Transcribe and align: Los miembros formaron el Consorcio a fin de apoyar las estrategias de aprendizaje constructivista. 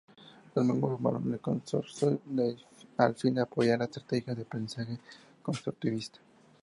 Los 0.55 0.65
miembros 0.65 0.99
formaron 0.99 1.31
el 1.31 1.39
Consorcio 1.39 2.19
a 2.97 3.13
fin 3.13 3.35
de 3.35 3.41
apoyar 3.41 3.77
las 3.77 3.89
estrategias 3.89 4.35
de 4.35 4.41
aprendizaje 4.41 4.97
constructivista. 5.43 6.17